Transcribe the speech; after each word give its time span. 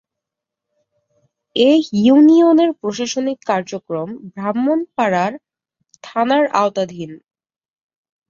এ 1.55 1.71
ইউনিয়নের 1.99 2.71
প্রশাসনিক 2.81 3.37
কার্যক্রম 3.49 4.09
ব্রাহ্মণপাড়া 4.33 5.25
থানার 6.03 6.43
আওতাধীন। 6.55 7.11